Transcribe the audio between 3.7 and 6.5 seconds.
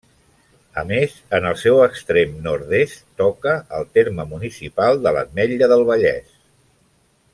el terme municipal de l'Ametlla del Vallès.